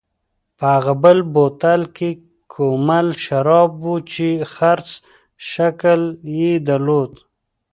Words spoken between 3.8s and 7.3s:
و چې خرس شکل یې درلود.